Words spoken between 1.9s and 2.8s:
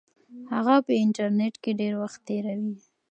وخت تیروي.